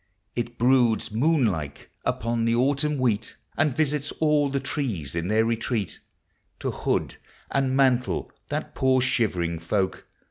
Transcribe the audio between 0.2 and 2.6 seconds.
It broods moon like upon the